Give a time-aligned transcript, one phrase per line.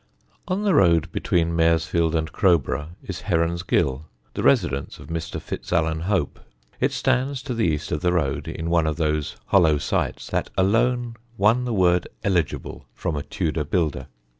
[0.47, 5.39] On the road between Maresfield and Crowborough is Heron's Ghyll, the residence of Mr.
[5.39, 6.39] Fitzalan Hope.
[6.79, 10.49] It stands to the east of the road, in one of those hollow sites that
[10.57, 14.07] alone won the word "eligible" from a Tudor builder.